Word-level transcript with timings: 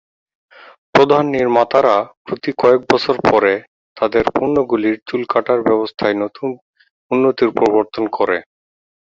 প্রধান 0.95 1.23
নির্মাতারা 1.35 1.95
প্রতি 2.25 2.51
কয়েক 2.57 2.81
বছর 2.91 3.15
পরে 3.29 3.53
তাদের 3.97 4.23
পণ্যগুলির 4.35 4.95
চুল 5.07 5.21
কাটার 5.29 5.59
ব্যবস্থায় 5.61 6.15
নতুন 6.23 6.49
উন্নতি 7.11 7.45
প্রবর্তন 7.57 8.03
করে। 8.17 8.37